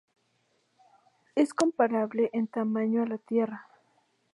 Es 1.35 1.53
comparable 1.53 2.31
en 2.33 2.47
tamaño 2.47 3.03
a 3.03 3.05
la 3.05 3.19
Tierra. 3.19 3.67